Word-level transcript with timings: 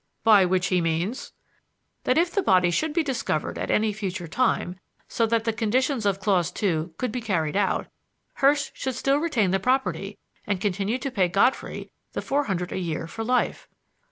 "By 0.23 0.45
which 0.45 0.65
he 0.69 0.81
means?" 0.81 1.31
"That 2.05 2.17
if 2.17 2.31
the 2.31 2.41
body 2.41 2.71
should 2.71 2.91
be 2.91 3.03
discovered 3.03 3.59
at 3.59 3.69
any 3.69 3.93
future 3.93 4.27
time, 4.27 4.79
so 5.07 5.27
that 5.27 5.43
the 5.43 5.53
conditions 5.53 6.07
of 6.07 6.19
clause 6.19 6.49
two 6.51 6.95
could 6.97 7.11
be 7.11 7.21
carried 7.21 7.55
out, 7.55 7.85
Hurst 8.37 8.71
should 8.73 8.95
still 8.95 9.17
retain 9.17 9.51
the 9.51 9.59
property 9.59 10.17
and 10.47 10.59
continue 10.59 10.97
to 10.97 11.11
pay 11.11 11.27
Godfrey 11.27 11.91
the 12.13 12.21
four 12.23 12.45
hundred 12.45 12.71
a 12.71 12.79
year 12.79 13.05
for 13.05 13.23
life." 13.23 13.67